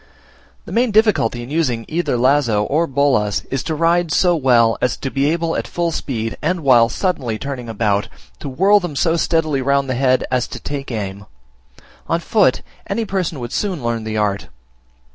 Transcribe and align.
The 0.65 0.71
main 0.71 0.89
difficulty 0.89 1.43
in 1.43 1.51
using 1.51 1.85
either 1.87 2.17
lazo 2.17 2.63
or 2.63 2.87
bolas 2.87 3.45
is 3.51 3.61
to 3.65 3.75
ride 3.75 4.11
so 4.11 4.35
well 4.35 4.75
as 4.81 4.97
to 4.97 5.11
be 5.11 5.29
able 5.29 5.55
at 5.55 5.67
full 5.67 5.91
speed, 5.91 6.37
and 6.41 6.61
while 6.61 6.89
suddenly 6.89 7.37
turning 7.37 7.69
about, 7.69 8.07
to 8.39 8.49
whirl 8.49 8.79
them 8.79 8.95
so 8.95 9.15
steadily 9.15 9.61
round 9.61 9.87
the 9.87 9.93
head, 9.93 10.23
as 10.31 10.47
to 10.47 10.59
take 10.59 10.89
aim: 10.89 11.27
on 12.07 12.19
foot 12.19 12.63
any 12.87 13.05
person 13.05 13.39
would 13.39 13.51
soon 13.53 13.83
learn 13.83 14.03
the 14.03 14.17
art. 14.17 14.47